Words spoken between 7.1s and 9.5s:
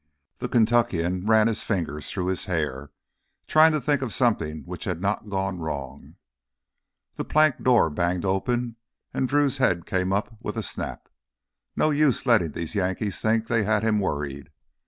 The plank door banged open and